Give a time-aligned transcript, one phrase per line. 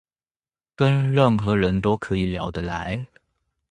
[0.75, 3.05] 跟任何人都可以聊得來